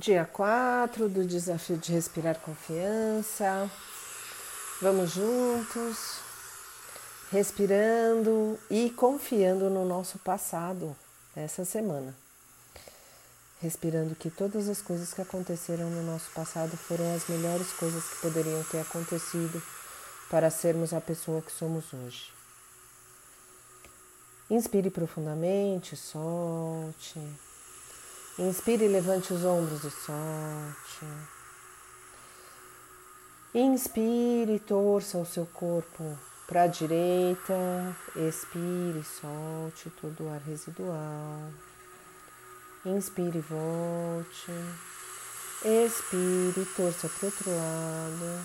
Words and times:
Dia 0.00 0.24
4 0.24 1.10
do 1.10 1.26
desafio 1.26 1.76
de 1.76 1.92
respirar 1.92 2.36
confiança. 2.36 3.70
Vamos 4.80 5.10
juntos, 5.10 6.20
respirando 7.30 8.58
e 8.70 8.88
confiando 8.88 9.68
no 9.68 9.84
nosso 9.84 10.18
passado 10.20 10.96
essa 11.36 11.66
semana. 11.66 12.14
Respirando 13.60 14.14
que 14.14 14.30
todas 14.30 14.70
as 14.70 14.80
coisas 14.80 15.12
que 15.12 15.20
aconteceram 15.20 15.90
no 15.90 16.02
nosso 16.02 16.30
passado 16.30 16.78
foram 16.78 17.14
as 17.14 17.28
melhores 17.28 17.70
coisas 17.74 18.02
que 18.02 18.22
poderiam 18.22 18.64
ter 18.70 18.80
acontecido 18.80 19.62
para 20.30 20.48
sermos 20.48 20.94
a 20.94 21.00
pessoa 21.02 21.42
que 21.42 21.52
somos 21.52 21.92
hoje. 21.92 22.32
Inspire 24.48 24.88
profundamente, 24.88 25.94
solte. 25.94 27.20
Inspire 28.38 28.84
e 28.84 28.88
levante 28.88 29.32
os 29.34 29.44
ombros 29.44 29.84
e 29.84 29.90
solte. 29.90 31.06
Inspire 33.52 34.54
e 34.54 34.60
torça 34.60 35.18
o 35.18 35.26
seu 35.26 35.44
corpo 35.46 36.16
para 36.46 36.62
a 36.62 36.66
direita. 36.66 37.52
Expire 38.16 39.00
e 39.00 39.04
solte 39.04 39.90
todo 40.00 40.24
o 40.24 40.32
ar 40.32 40.40
residual. 40.40 41.50
Inspire 42.86 43.38
e 43.38 43.42
volte. 43.42 44.52
Expire 45.62 46.62
e 46.62 46.66
torça 46.76 47.08
para 47.08 47.26
o 47.26 47.26
outro 47.26 47.50
lado. 47.50 48.44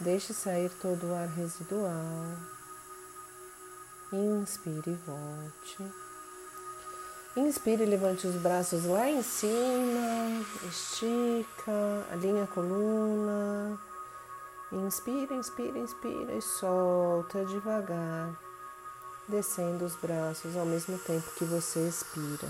Deixe 0.00 0.34
sair 0.34 0.70
todo 0.80 1.06
o 1.06 1.14
ar 1.14 1.28
residual. 1.28 2.36
Inspire 4.12 4.90
e 4.90 4.94
volte. 4.94 6.07
Inspire, 7.36 7.84
levante 7.84 8.26
os 8.26 8.34
braços 8.36 8.84
lá 8.84 9.08
em 9.08 9.22
cima, 9.22 10.44
estica, 10.68 12.06
alinha 12.10 12.44
a 12.44 12.46
coluna. 12.46 13.78
Inspira, 14.72 15.34
inspira, 15.34 15.78
inspira 15.78 16.34
e 16.34 16.42
solta 16.42 17.44
devagar, 17.44 18.36
descendo 19.28 19.84
os 19.84 19.94
braços 19.96 20.56
ao 20.56 20.66
mesmo 20.66 20.98
tempo 20.98 21.30
que 21.36 21.44
você 21.44 21.80
expira. 21.88 22.48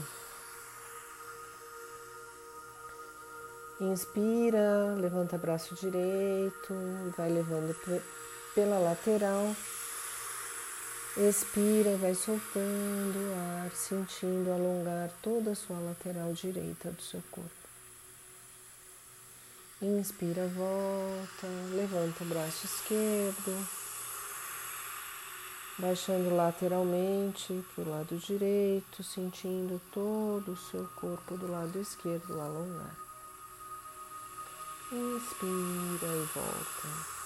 Inspira, 3.80 4.96
levanta 4.98 5.38
braço 5.38 5.74
direito, 5.74 6.74
vai 7.16 7.30
levando 7.30 7.76
pela 8.54 8.78
lateral 8.78 9.54
Expira, 11.20 11.96
vai 11.96 12.14
soltando 12.14 13.18
o 13.18 13.64
ar, 13.64 13.72
sentindo 13.72 14.52
alongar 14.52 15.10
toda 15.20 15.50
a 15.50 15.54
sua 15.56 15.76
lateral 15.80 16.32
direita 16.32 16.92
do 16.92 17.02
seu 17.02 17.20
corpo. 17.28 17.50
Inspira, 19.82 20.46
volta, 20.46 21.48
levanta 21.74 22.22
o 22.22 22.26
braço 22.28 22.66
esquerdo, 22.66 23.68
baixando 25.76 26.36
lateralmente 26.36 27.64
para 27.74 27.82
o 27.82 27.90
lado 27.90 28.16
direito, 28.16 29.02
sentindo 29.02 29.80
todo 29.92 30.52
o 30.52 30.56
seu 30.70 30.86
corpo 31.00 31.36
do 31.36 31.50
lado 31.50 31.80
esquerdo 31.80 32.40
alongar. 32.40 32.96
Inspira 34.92 36.14
e 36.14 36.28
volta. 36.32 37.17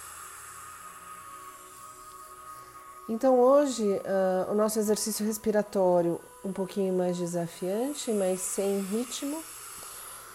Então 3.08 3.38
hoje 3.38 3.82
uh, 3.84 4.50
o 4.50 4.54
nosso 4.54 4.78
exercício 4.78 5.26
respiratório 5.26 6.20
um 6.44 6.52
pouquinho 6.52 6.94
mais 6.94 7.16
desafiante, 7.16 8.12
mas 8.12 8.40
sem 8.40 8.80
ritmo. 8.80 9.42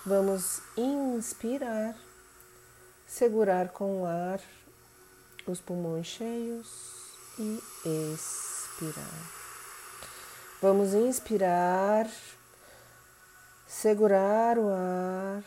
Vamos 0.05 0.61
inspirar, 0.75 1.95
segurar 3.05 3.69
com 3.69 4.01
o 4.01 4.05
ar 4.05 4.39
os 5.45 5.59
pulmões 5.59 6.07
cheios 6.07 6.67
e 7.39 7.61
expirar. 7.85 9.37
Vamos 10.61 10.93
inspirar, 10.93 12.07
segurar 13.67 14.57
o 14.57 14.69
ar 14.69 15.43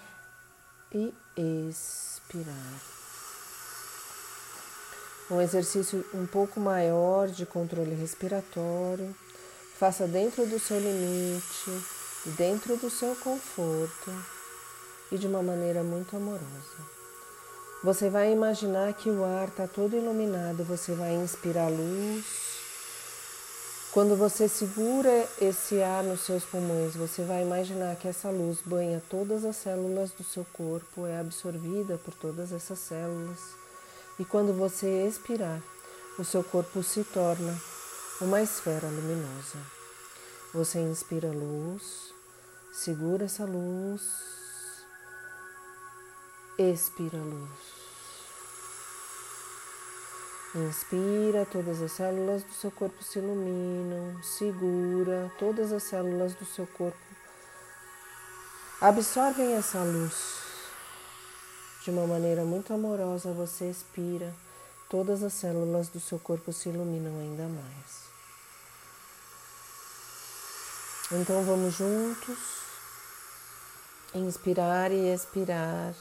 e 0.93 1.13
expirar 1.37 3.00
um 5.31 5.41
exercício 5.41 6.05
um 6.13 6.27
pouco 6.27 6.59
maior 6.59 7.29
de 7.29 7.47
controle 7.47 7.95
respiratório. 7.95 9.15
Faça 9.79 10.07
dentro 10.07 10.45
do 10.45 10.59
seu 10.59 10.79
limite, 10.79 11.71
dentro 12.37 12.77
do 12.77 12.91
seu 12.91 13.15
conforto 13.17 14.13
e 15.11 15.17
de 15.17 15.27
uma 15.27 15.43
maneira 15.43 15.83
muito 15.83 16.17
amorosa. 16.17 17.01
Você 17.83 18.11
vai 18.11 18.33
imaginar 18.33 18.93
que 18.93 19.09
o 19.09 19.25
ar 19.25 19.49
está 19.49 19.67
todo 19.67 19.97
iluminado, 19.97 20.65
você 20.65 20.93
vai 20.93 21.15
inspirar 21.15 21.69
luz. 21.69 22.25
Quando 23.93 24.17
você 24.17 24.49
segura 24.49 25.27
esse 25.41 25.81
ar 25.81 26.05
nos 26.05 26.21
seus 26.21 26.45
pulmões, 26.45 26.95
você 26.95 27.23
vai 27.23 27.43
imaginar 27.43 27.97
que 27.97 28.07
essa 28.07 28.29
luz 28.31 28.59
banha 28.65 29.03
todas 29.09 29.45
as 29.45 29.57
células 29.57 30.11
do 30.11 30.23
seu 30.23 30.45
corpo, 30.53 31.07
é 31.07 31.19
absorvida 31.19 31.99
por 31.99 32.15
todas 32.15 32.53
essas 32.53 32.79
células 32.79 33.60
e 34.21 34.25
quando 34.27 34.53
você 34.53 35.07
expirar, 35.07 35.63
o 36.19 36.25
seu 36.25 36.45
corpo 36.45 36.83
se 36.83 37.03
torna 37.05 37.59
uma 38.21 38.43
esfera 38.43 38.87
luminosa. 38.87 39.59
Você 40.53 40.79
inspira 40.79 41.29
luz, 41.29 42.13
segura 42.71 43.25
essa 43.25 43.47
luz, 43.47 44.03
expira 46.59 47.17
luz. 47.17 47.49
Inspira, 50.55 51.47
todas 51.51 51.81
as 51.81 51.93
células 51.93 52.45
do 52.45 52.53
seu 52.53 52.71
corpo 52.71 53.03
se 53.03 53.21
iluminam, 53.21 54.23
segura, 54.23 55.33
todas 55.39 55.73
as 55.73 55.83
células 55.85 56.35
do 56.35 56.45
seu 56.45 56.67
corpo 56.67 56.99
absorvem 58.83 59.55
essa 59.55 59.83
luz 59.83 60.40
de 61.83 61.91
uma 61.91 62.07
maneira 62.07 62.45
muito 62.45 62.73
amorosa, 62.75 63.33
você 63.33 63.71
expira, 63.71 64.35
todas 64.89 65.23
as 65.23 65.33
células 65.33 65.89
do 65.89 65.99
seu 65.99 66.19
corpo 66.19 66.53
se 66.53 66.69
iluminam 66.69 67.19
ainda 67.19 67.45
mais. 67.45 68.11
Então 71.13 71.43
vamos 71.45 71.75
juntos, 71.75 72.39
inspirar 74.15 74.93
e 74.93 75.13
expirar, 75.13 75.95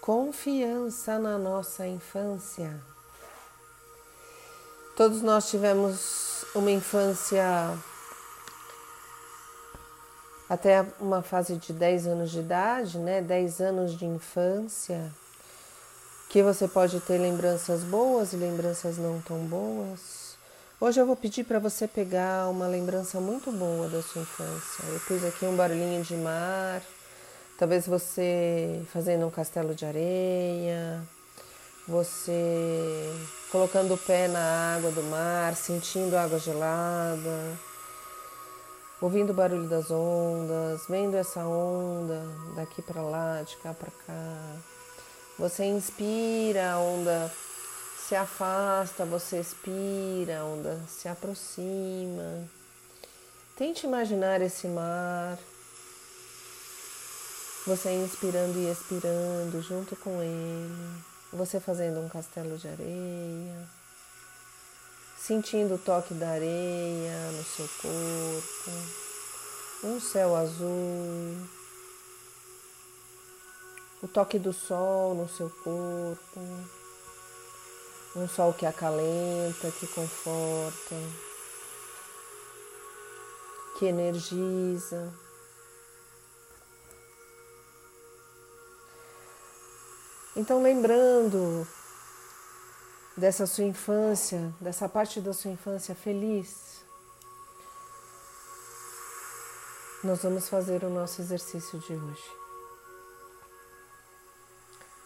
confiança 0.00 1.18
na 1.18 1.38
nossa 1.38 1.86
infância. 1.86 2.82
Todos 4.96 5.22
nós 5.22 5.48
tivemos 5.48 6.44
uma 6.54 6.70
infância 6.70 7.44
até 10.50 10.84
uma 10.98 11.22
fase 11.22 11.54
de 11.54 11.72
10 11.72 12.08
anos 12.08 12.32
de 12.32 12.40
idade, 12.40 12.98
né? 12.98 13.22
10 13.22 13.60
anos 13.60 13.96
de 13.96 14.04
infância, 14.04 15.00
que 16.28 16.42
você 16.42 16.66
pode 16.66 16.98
ter 16.98 17.18
lembranças 17.18 17.84
boas 17.84 18.32
e 18.32 18.36
lembranças 18.36 18.98
não 18.98 19.20
tão 19.20 19.38
boas. 19.46 20.36
Hoje 20.80 21.00
eu 21.00 21.06
vou 21.06 21.14
pedir 21.14 21.44
para 21.44 21.60
você 21.60 21.86
pegar 21.86 22.48
uma 22.48 22.66
lembrança 22.66 23.20
muito 23.20 23.52
boa 23.52 23.88
da 23.88 24.02
sua 24.02 24.22
infância. 24.22 24.82
Eu 24.88 24.98
pus 25.06 25.24
aqui 25.24 25.46
um 25.46 25.54
barulhinho 25.54 26.02
de 26.02 26.16
mar, 26.16 26.82
talvez 27.56 27.86
você 27.86 28.82
fazendo 28.92 29.24
um 29.24 29.30
castelo 29.30 29.72
de 29.72 29.86
areia, 29.86 31.00
você 31.86 33.08
colocando 33.52 33.94
o 33.94 33.98
pé 33.98 34.26
na 34.26 34.74
água 34.74 34.90
do 34.90 35.02
mar, 35.04 35.54
sentindo 35.54 36.16
água 36.16 36.40
gelada 36.40 37.56
ouvindo 39.00 39.30
o 39.30 39.34
barulho 39.34 39.68
das 39.68 39.90
ondas, 39.90 40.82
vendo 40.88 41.16
essa 41.16 41.40
onda 41.40 42.22
daqui 42.54 42.82
para 42.82 43.00
lá, 43.02 43.42
de 43.42 43.56
cá 43.56 43.72
para 43.72 43.90
cá. 44.06 44.56
Você 45.38 45.64
inspira, 45.64 46.72
a 46.72 46.78
onda 46.78 47.32
se 48.06 48.14
afasta, 48.14 49.06
você 49.06 49.40
expira, 49.40 50.40
a 50.40 50.44
onda 50.44 50.78
se 50.86 51.08
aproxima. 51.08 52.46
Tente 53.56 53.86
imaginar 53.86 54.42
esse 54.42 54.66
mar. 54.66 55.38
Você 57.66 57.90
inspirando 57.92 58.58
e 58.58 58.70
expirando 58.70 59.62
junto 59.62 59.96
com 59.96 60.22
ele. 60.22 61.02
Você 61.32 61.60
fazendo 61.60 62.00
um 62.00 62.08
castelo 62.08 62.58
de 62.58 62.68
areia 62.68 63.79
sentindo 65.20 65.74
o 65.74 65.78
toque 65.78 66.14
da 66.14 66.30
areia 66.30 67.32
no 67.32 67.44
seu 67.44 67.68
corpo, 67.80 68.70
um 69.84 70.00
céu 70.00 70.34
azul, 70.34 71.36
o 74.02 74.08
toque 74.08 74.38
do 74.38 74.52
sol 74.52 75.14
no 75.14 75.28
seu 75.28 75.50
corpo, 75.50 76.40
um 78.16 78.26
sol 78.26 78.54
que 78.54 78.64
acalenta, 78.64 79.70
que 79.78 79.86
conforta, 79.88 80.96
que 83.78 83.84
energiza. 83.84 85.12
Então, 90.34 90.62
lembrando 90.62 91.66
dessa 93.16 93.46
sua 93.46 93.64
infância, 93.64 94.52
dessa 94.60 94.88
parte 94.88 95.20
da 95.20 95.32
sua 95.32 95.50
infância 95.50 95.94
feliz, 95.94 96.80
nós 100.02 100.22
vamos 100.22 100.48
fazer 100.48 100.82
o 100.84 100.90
nosso 100.90 101.20
exercício 101.20 101.78
de 101.78 101.92
hoje. 101.92 102.40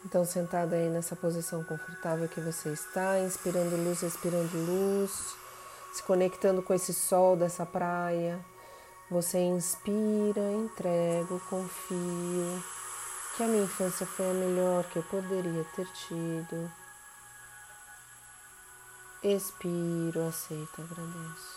Então, 0.04 0.24
sentada 0.24 0.76
aí 0.76 0.88
nessa 0.90 1.16
posição 1.16 1.64
confortável 1.64 2.28
que 2.28 2.40
você 2.40 2.68
está, 2.68 3.18
inspirando 3.20 3.74
luz, 3.76 4.02
expirando 4.02 4.56
luz, 4.56 5.34
se 5.94 6.02
conectando 6.02 6.62
com 6.62 6.74
esse 6.74 6.92
sol 6.92 7.36
dessa 7.36 7.64
praia. 7.64 8.38
Você 9.10 9.38
inspira, 9.38 10.52
entrego, 10.52 11.40
confio 11.48 12.62
que 13.36 13.42
a 13.42 13.48
minha 13.48 13.64
infância 13.64 14.06
foi 14.06 14.30
a 14.30 14.34
melhor 14.34 14.84
que 14.84 14.98
eu 14.98 15.02
poderia 15.04 15.64
ter 15.74 15.86
tido. 15.92 16.83
Expiro, 19.26 20.28
aceito, 20.28 20.82
agradeço. 20.82 21.56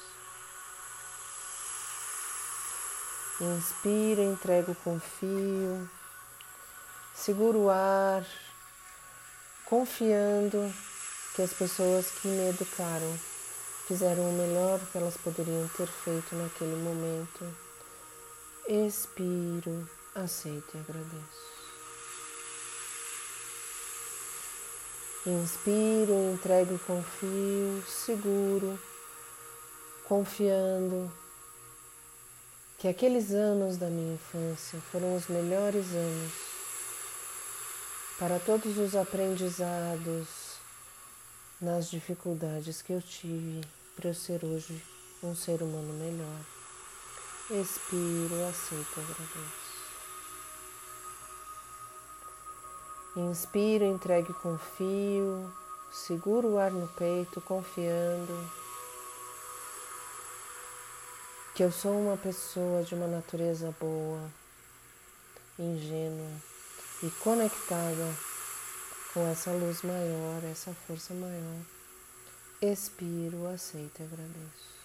Inspiro, 3.42 4.22
entrego, 4.22 4.74
confio. 4.86 5.90
Seguro 7.14 7.64
o 7.64 7.69
ar, 7.69 8.25
confiando 9.66 10.74
que 11.36 11.42
as 11.42 11.52
pessoas 11.52 12.10
que 12.10 12.30
me 12.30 12.52
educaram 12.52 13.19
fizeram 13.86 14.30
o 14.30 14.34
melhor 14.38 14.80
que 14.90 14.98
elas 14.98 15.18
poderiam 15.18 15.68
ter 15.75 15.88
feito 15.88 16.36
naquele 16.38 16.78
momento. 16.78 17.54
Expiro, 18.66 19.90
aceito 20.16 20.74
e 20.74 20.80
agradeço. 20.80 21.56
Inspiro, 25.29 26.31
entrego 26.33 26.74
e 26.74 26.79
confio, 26.79 27.83
seguro, 27.85 28.79
confiando 30.07 31.12
que 32.77 32.88
aqueles 32.88 33.31
anos 33.31 33.75
da 33.75 33.88
minha 33.88 34.13
infância 34.13 34.79
foram 34.89 35.18
os 35.18 35.27
melhores 35.27 35.85
anos 35.94 36.31
para 38.18 38.39
todos 38.39 38.77
os 38.77 38.95
aprendizados 38.95 40.27
nas 41.59 41.89
dificuldades 41.89 42.81
que 42.81 42.94
eu 42.94 43.01
tive 43.01 43.59
para 43.97 44.12
eu 44.12 44.13
ser 44.13 44.45
hoje 44.45 44.81
um 45.21 45.35
ser 45.35 45.62
humano 45.62 45.91
melhor. 45.91 46.39
Expiro, 47.50 48.47
aceito, 48.47 49.01
agradeço. 49.01 49.67
Inspiro, 53.18 53.84
entregue, 53.84 54.31
confio, 54.31 55.52
seguro 55.92 56.50
o 56.50 56.60
ar 56.60 56.69
no 56.69 56.88
peito, 56.90 57.42
confiando 57.42 58.52
que 61.56 61.64
eu 61.64 61.72
sou 61.72 62.00
uma 62.00 62.16
pessoa 62.16 62.84
de 62.84 62.94
uma 62.94 63.08
natureza 63.08 63.74
boa, 63.80 64.22
ingênua 65.58 66.30
e 67.02 67.10
conectada 67.24 68.16
com 69.16 69.28
essa 69.28 69.50
luz 69.50 69.81
maior, 69.81 70.44
essa 70.44 70.72
força 70.86 71.12
maior. 71.16 71.62
Expiro, 72.62 73.48
aceito 73.48 74.00
e 74.00 74.04
agradeço. 74.04 74.78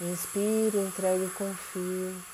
Inspiro, 0.00 0.84
entrego 0.84 1.30
confio 1.30 2.31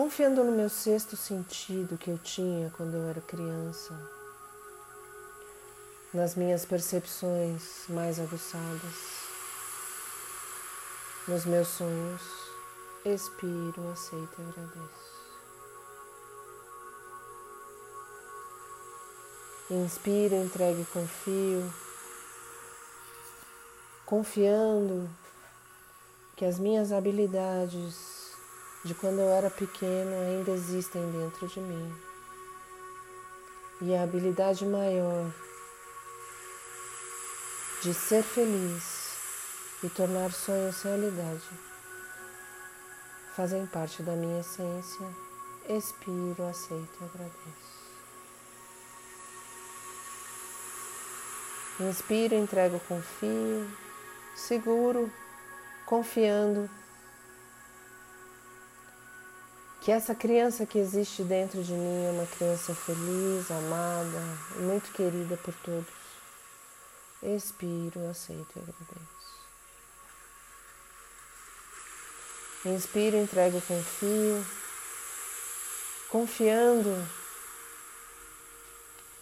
confiando 0.00 0.42
no 0.42 0.52
meu 0.52 0.70
sexto 0.70 1.14
sentido 1.14 1.98
que 1.98 2.08
eu 2.08 2.16
tinha 2.16 2.70
quando 2.70 2.94
eu 2.94 3.06
era 3.10 3.20
criança, 3.20 3.94
nas 6.14 6.34
minhas 6.34 6.64
percepções 6.64 7.84
mais 7.86 8.18
aguçadas, 8.18 8.94
nos 11.28 11.44
meus 11.44 11.68
sonhos, 11.68 12.22
expiro, 13.04 13.90
aceito 13.92 14.36
e 14.38 14.48
agradeço. 14.48 15.20
Inspiro, 19.70 20.34
entregue 20.36 20.80
e 20.80 20.86
confio, 20.86 21.74
confiando 24.06 25.10
que 26.36 26.46
as 26.46 26.58
minhas 26.58 26.90
habilidades 26.90 28.19
de 28.84 28.94
quando 28.94 29.20
eu 29.20 29.28
era 29.28 29.50
pequeno 29.50 30.12
ainda 30.12 30.50
existem 30.52 31.10
dentro 31.10 31.46
de 31.46 31.60
mim. 31.60 31.94
E 33.82 33.94
a 33.94 34.02
habilidade 34.02 34.64
maior 34.66 35.30
de 37.82 37.94
ser 37.94 38.22
feliz 38.22 39.16
e 39.82 39.88
tornar 39.88 40.32
sonhos 40.32 40.82
realidade 40.82 41.48
fazem 43.34 43.66
parte 43.66 44.02
da 44.02 44.12
minha 44.12 44.40
essência. 44.40 45.06
Expiro, 45.68 46.46
aceito 46.46 46.98
e 47.00 47.04
agradeço. 47.04 47.80
Inspiro, 51.80 52.34
entrego, 52.34 52.78
confio, 52.80 53.70
seguro, 54.34 55.10
confiando 55.86 56.68
que 59.80 59.90
essa 59.90 60.14
criança 60.14 60.66
que 60.66 60.78
existe 60.78 61.22
dentro 61.22 61.62
de 61.62 61.72
mim 61.72 62.06
é 62.06 62.10
uma 62.10 62.26
criança 62.26 62.74
feliz, 62.74 63.50
amada, 63.50 64.20
muito 64.56 64.92
querida 64.92 65.38
por 65.38 65.54
todos. 65.64 65.86
Expiro, 67.22 68.08
aceito 68.10 68.48
e 68.56 68.58
agradeço. 68.58 69.20
Inspiro, 72.66 73.16
entrego, 73.16 73.60
confio, 73.62 74.46
confiando 76.10 77.08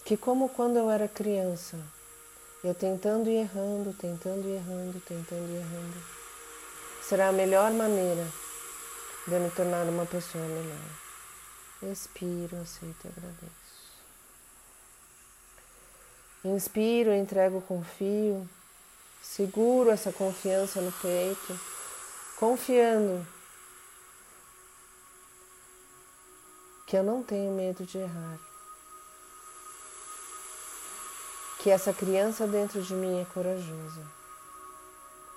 que 0.04 0.16
como 0.16 0.48
quando 0.48 0.76
eu 0.76 0.90
era 0.90 1.06
criança, 1.06 1.78
eu 2.64 2.74
tentando 2.74 3.28
e 3.28 3.36
errando, 3.36 3.92
tentando 3.92 4.44
e 4.44 4.56
errando, 4.56 5.00
tentando 5.06 5.52
e 5.52 5.56
errando, 5.56 6.02
será 7.00 7.28
a 7.28 7.32
melhor 7.32 7.70
maneira 7.70 8.26
de 9.28 9.34
eu 9.34 9.40
me 9.40 9.50
tornar 9.50 9.84
uma 9.84 10.06
pessoa 10.06 10.42
melhor. 10.44 11.92
Expiro, 11.92 12.56
aceito 12.60 13.04
e 13.04 13.08
agradeço. 13.08 13.68
Inspiro, 16.44 17.12
entrego, 17.12 17.60
confio, 17.60 18.48
seguro 19.22 19.90
essa 19.90 20.10
confiança 20.10 20.80
no 20.80 20.90
peito, 20.92 21.60
confiando 22.38 23.26
que 26.86 26.96
eu 26.96 27.02
não 27.02 27.22
tenho 27.22 27.52
medo 27.52 27.84
de 27.84 27.98
errar. 27.98 28.38
Que 31.58 31.70
essa 31.70 31.92
criança 31.92 32.46
dentro 32.46 32.80
de 32.80 32.94
mim 32.94 33.20
é 33.20 33.24
corajosa, 33.26 34.06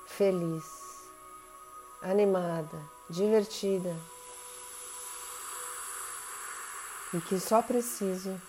feliz, 0.07 0.63
animada, 2.01 2.79
divertida 3.11 3.95
e 7.13 7.19
que 7.21 7.39
só 7.39 7.61
preciso 7.61 8.39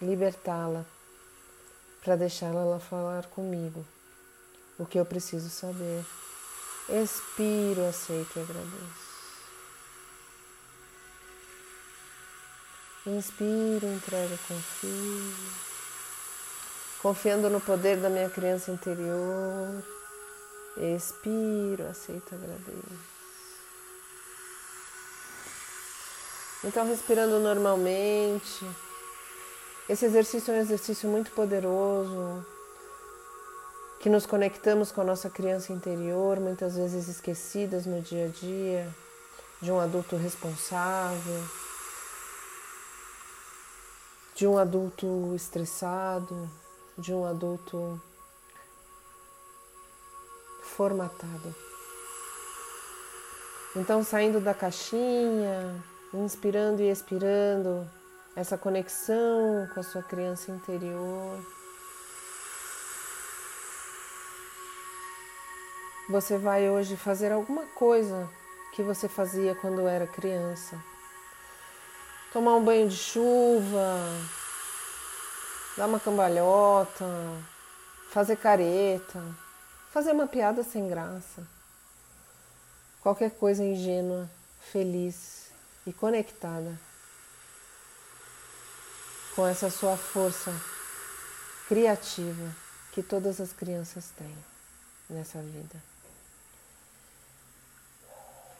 libertá-la 0.00 0.84
para 2.02 2.16
deixá-la 2.16 2.62
ela 2.62 2.80
falar 2.80 3.26
comigo 3.26 3.86
o 4.78 4.86
que 4.86 4.98
eu 4.98 5.04
preciso 5.04 5.50
saber. 5.50 6.04
Expiro, 6.88 7.86
aceito 7.86 8.38
e 8.38 8.40
agradeço. 8.40 9.10
Inspiro, 13.06 13.86
entrego, 13.86 14.38
confio. 14.48 15.34
Confiando 17.02 17.50
no 17.50 17.60
poder 17.60 17.98
da 17.98 18.08
minha 18.08 18.30
criança 18.30 18.70
interior. 18.70 19.84
Expiro, 20.76 21.86
aceito 21.88 22.34
agradeço. 22.34 23.19
Então, 26.62 26.86
respirando 26.86 27.38
normalmente. 27.38 28.66
Esse 29.88 30.04
exercício 30.04 30.52
é 30.52 30.58
um 30.58 30.60
exercício 30.60 31.08
muito 31.08 31.30
poderoso, 31.32 32.46
que 33.98 34.08
nos 34.08 34.24
conectamos 34.24 34.92
com 34.92 35.00
a 35.00 35.04
nossa 35.04 35.28
criança 35.28 35.72
interior, 35.72 36.38
muitas 36.38 36.76
vezes 36.76 37.08
esquecidas 37.08 37.86
no 37.86 38.00
dia 38.00 38.26
a 38.26 38.28
dia, 38.28 38.94
de 39.60 39.72
um 39.72 39.80
adulto 39.80 40.16
responsável, 40.16 41.44
de 44.34 44.46
um 44.46 44.56
adulto 44.56 45.34
estressado, 45.34 46.48
de 46.96 47.12
um 47.12 47.24
adulto 47.24 48.00
formatado. 50.62 51.54
Então, 53.74 54.04
saindo 54.04 54.40
da 54.40 54.54
caixinha, 54.54 55.82
inspirando 56.12 56.82
e 56.82 56.90
expirando 56.90 57.88
essa 58.34 58.58
conexão 58.58 59.68
com 59.72 59.80
a 59.80 59.82
sua 59.82 60.02
criança 60.02 60.50
interior. 60.50 61.38
Você 66.08 66.36
vai 66.38 66.68
hoje 66.68 66.96
fazer 66.96 67.30
alguma 67.30 67.66
coisa 67.66 68.28
que 68.74 68.82
você 68.82 69.08
fazia 69.08 69.54
quando 69.54 69.86
era 69.86 70.06
criança. 70.06 70.82
Tomar 72.32 72.56
um 72.56 72.64
banho 72.64 72.88
de 72.88 72.96
chuva, 72.96 73.96
dar 75.76 75.86
uma 75.86 76.00
cambalhota, 76.00 77.06
fazer 78.10 78.36
careta, 78.36 79.22
fazer 79.90 80.12
uma 80.12 80.26
piada 80.26 80.64
sem 80.64 80.88
graça. 80.88 81.46
Qualquer 83.00 83.30
coisa 83.30 83.64
ingênua, 83.64 84.28
feliz 84.72 85.39
e 85.90 85.92
conectada 85.92 86.78
com 89.34 89.44
essa 89.44 89.68
sua 89.68 89.96
força 89.96 90.52
criativa 91.66 92.54
que 92.92 93.02
todas 93.02 93.40
as 93.40 93.52
crianças 93.52 94.10
têm 94.16 94.36
nessa 95.08 95.42
vida. 95.42 95.82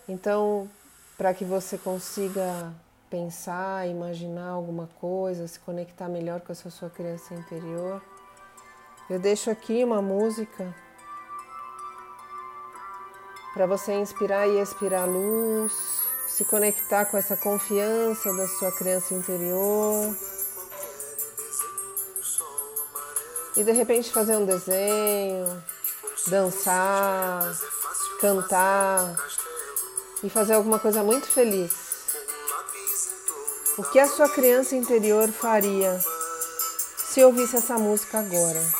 Então, 0.09 0.69
para 1.17 1.33
que 1.33 1.45
você 1.45 1.79
consiga 1.79 2.75
pensar, 3.09 3.89
imaginar 3.89 4.49
alguma 4.49 4.89
coisa, 5.01 5.47
se 5.47 5.61
conectar 5.61 6.09
melhor 6.09 6.41
com 6.41 6.51
essa 6.51 6.69
sua 6.69 6.91
criança 6.91 7.33
interior, 7.33 8.03
eu 9.09 9.21
deixo 9.21 9.51
aqui 9.53 9.85
uma 9.85 10.03
música 10.03 10.75
para 13.55 13.67
você 13.67 13.95
inspirar 13.95 14.49
e 14.49 14.61
expirar 14.61 15.09
luz, 15.09 16.10
se 16.35 16.45
conectar 16.45 17.05
com 17.07 17.17
essa 17.17 17.37
confiança 17.37 18.33
da 18.33 18.47
sua 18.49 18.73
criança 18.73 19.15
interior. 19.15 20.17
E 23.57 23.65
de 23.65 23.73
repente 23.73 24.13
fazer 24.13 24.37
um 24.37 24.47
desenho, 24.47 25.63
dançar, 26.29 27.43
cantar, 28.21 29.17
e 30.23 30.29
fazer 30.29 30.55
alguma 30.55 30.79
coisa 30.79 31.03
muito 31.03 31.27
feliz. 31.27 31.73
O 33.79 33.83
que 33.85 33.99
a 33.99 34.07
sua 34.07 34.29
criança 34.29 34.77
interior 34.77 35.29
faria 35.31 35.99
se 36.99 37.25
ouvisse 37.25 37.57
essa 37.57 37.79
música 37.79 38.19
agora? 38.19 38.80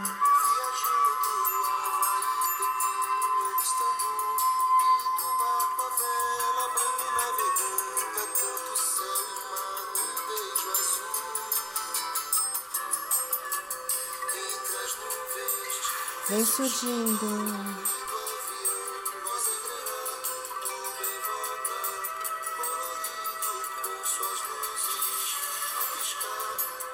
Vem 16.31 16.45
surgindo. 16.45 17.27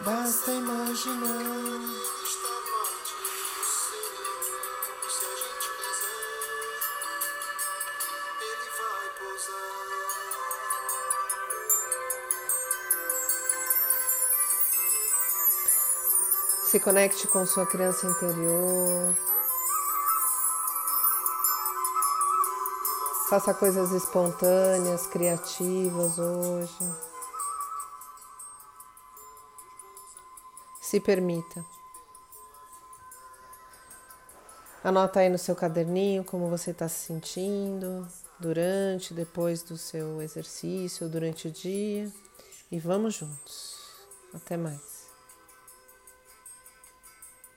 Basta 0.01 0.51
imaginar. 0.53 2.47
Se 16.70 16.82
conecte 16.82 17.30
com 17.30 17.46
sua 17.46 17.66
criança 17.66 18.06
interior. 18.06 19.18
Faça 23.30 23.54
coisas 23.54 23.94
espontâneas, 23.94 25.08
criativas 25.08 26.20
hoje. 26.20 26.94
Se 30.82 31.00
permita. 31.00 31.66
Anota 34.84 35.22
aí 35.22 35.30
no 35.30 35.38
seu 35.38 35.56
caderninho 35.56 36.26
como 36.26 36.50
você 36.50 36.72
está 36.72 36.90
se 36.90 37.06
sentindo 37.06 38.06
durante, 38.38 39.14
depois 39.14 39.64
do 39.64 39.78
seu 39.78 40.22
exercício, 40.22 41.08
durante 41.08 41.48
o 41.48 41.52
dia. 41.52 42.12
E 42.70 42.78
vamos 42.78 43.14
juntos. 43.14 43.78
Até 44.34 44.58
mais. 44.58 44.97